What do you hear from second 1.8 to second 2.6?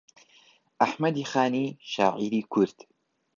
شاعیری